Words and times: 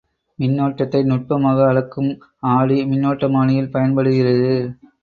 மின்னோட்டத்தை 0.39 1.01
நுட்பமாக 1.03 1.59
அளக்கும் 1.67 2.09
ஆடி 2.53 2.79
மின்னோட்டமானியில் 2.85 3.73
பயன்படுகிறது. 3.73 4.53